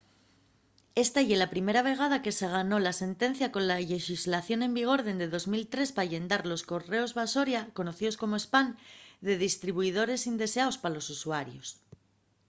[1.05, 5.25] esta ye la primera vegada que se ganó una sentencia cola llexislación en vigor dende
[5.35, 8.67] 2003 pa llendar los correos basoria conocíos como spam
[9.25, 11.67] de distribuidores indeseaos pa los usuarios